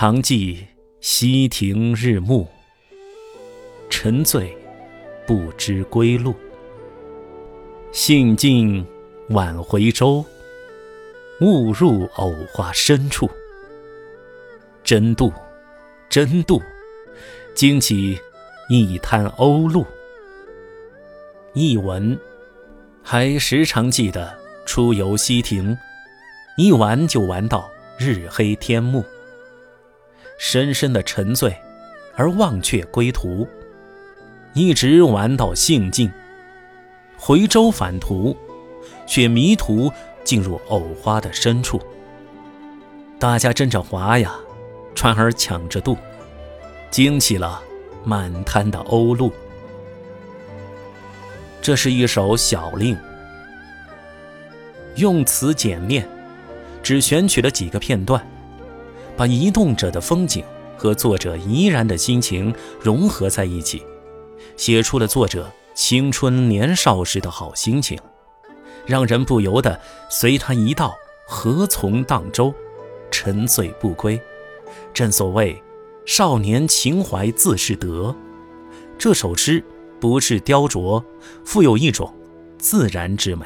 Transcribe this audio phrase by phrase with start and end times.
[0.00, 0.64] 常记
[1.00, 2.46] 溪亭日暮，
[3.90, 4.56] 沉醉
[5.26, 6.36] 不知归路。
[7.90, 8.86] 兴尽
[9.30, 10.24] 晚回舟，
[11.40, 13.28] 误入藕花深处。
[14.84, 15.32] 争渡，
[16.08, 16.62] 争渡，
[17.56, 18.16] 惊起
[18.70, 19.84] 一滩鸥鹭。
[21.54, 22.16] 译文：
[23.02, 24.32] 还时常记得
[24.64, 25.76] 出游溪亭，
[26.56, 27.68] 一玩就玩到
[27.98, 29.04] 日黑天暮。
[30.38, 31.54] 深深的沉醉，
[32.14, 33.46] 而忘却归途，
[34.54, 36.10] 一直玩到兴尽。
[37.18, 38.34] 回舟返途，
[39.04, 41.82] 却迷途进入藕花的深处。
[43.18, 44.32] 大家争着划呀，
[44.94, 45.98] 船儿抢着渡，
[46.88, 47.60] 惊起了
[48.04, 49.32] 满滩的鸥鹭。
[51.60, 52.96] 这是一首小令，
[54.94, 56.08] 用词简练，
[56.80, 58.24] 只选取了几个片段。
[59.18, 60.44] 把移动者的风景
[60.76, 63.82] 和作者怡然的心情融合在一起，
[64.56, 67.98] 写出了作者青春年少时的好心情，
[68.86, 70.94] 让人不由得随他一道
[71.26, 72.54] 何从荡舟，
[73.10, 74.20] 沉醉不归。
[74.94, 75.60] 正所谓
[76.06, 78.14] 少年情怀自是德，
[78.96, 79.64] 这首诗
[79.98, 81.02] 不是雕琢，
[81.44, 82.14] 富有一种
[82.56, 83.44] 自然之美。